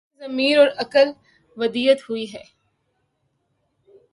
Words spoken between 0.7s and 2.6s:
عقل ودیعت ہوئی ہی